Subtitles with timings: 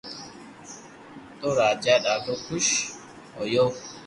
[1.39, 2.65] تو راجا ڌادو خوݾ
[3.37, 3.65] ھويو